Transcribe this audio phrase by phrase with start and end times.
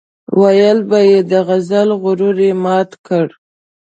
[0.41, 3.27] ويل به يې د غزل غرور یې مات کړ.